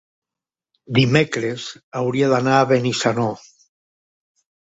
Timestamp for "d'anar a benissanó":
2.33-3.27